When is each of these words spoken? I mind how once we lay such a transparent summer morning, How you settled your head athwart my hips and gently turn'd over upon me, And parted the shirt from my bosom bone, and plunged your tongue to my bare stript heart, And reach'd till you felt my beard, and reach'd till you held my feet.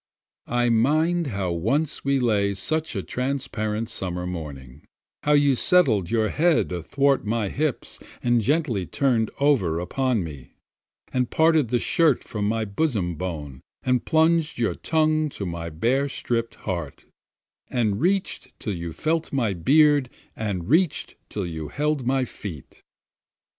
I 0.47 0.69
mind 0.69 1.27
how 1.27 1.51
once 1.51 2.03
we 2.03 2.19
lay 2.19 2.55
such 2.55 2.95
a 2.95 3.03
transparent 3.03 3.87
summer 3.87 4.25
morning, 4.25 4.81
How 5.21 5.33
you 5.33 5.53
settled 5.53 6.09
your 6.09 6.29
head 6.29 6.71
athwart 6.71 7.23
my 7.23 7.49
hips 7.49 7.99
and 8.23 8.41
gently 8.41 8.87
turn'd 8.87 9.29
over 9.39 9.79
upon 9.79 10.23
me, 10.23 10.55
And 11.13 11.29
parted 11.29 11.67
the 11.67 11.77
shirt 11.77 12.23
from 12.23 12.45
my 12.47 12.65
bosom 12.65 13.13
bone, 13.13 13.61
and 13.83 14.03
plunged 14.03 14.57
your 14.57 14.73
tongue 14.73 15.29
to 15.37 15.45
my 15.45 15.69
bare 15.69 16.09
stript 16.09 16.55
heart, 16.55 17.05
And 17.69 18.01
reach'd 18.01 18.57
till 18.59 18.73
you 18.73 18.93
felt 18.93 19.31
my 19.31 19.53
beard, 19.53 20.09
and 20.35 20.67
reach'd 20.67 21.13
till 21.29 21.45
you 21.45 21.67
held 21.67 22.07
my 22.07 22.25
feet. 22.25 22.81